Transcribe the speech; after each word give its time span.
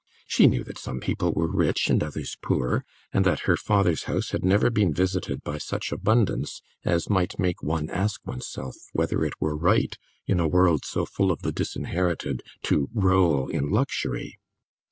She 0.25 0.47
knew 0.47 0.63
that 0.63 0.79
some 0.79 0.99
people 0.99 1.31
were 1.31 1.47
rich 1.55 1.87
and 1.87 2.01
others 2.01 2.35
poor, 2.41 2.83
and 3.13 3.23
that 3.23 3.41
her 3.41 3.55
father's 3.55 4.05
house 4.05 4.31
had 4.31 4.43
never 4.43 4.71
been 4.71 4.95
visited 4.95 5.43
by 5.43 5.59
such 5.59 5.91
abundance 5.91 6.63
as 6.83 7.07
might 7.07 7.37
make 7.37 7.61
one 7.61 7.87
ask 7.91 8.19
one's 8.25 8.47
self 8.47 8.75
whether 8.93 9.23
it 9.23 9.39
were 9.39 9.55
right, 9.55 9.95
in 10.25 10.39
a 10.39 10.47
world 10.47 10.85
so 10.85 11.05
full 11.05 11.31
of 11.31 11.43
the 11.43 11.51
disinherited, 11.51 12.41
to 12.63 12.89
roll 12.95 13.47
in 13.47 13.69
luxury. 13.69 14.39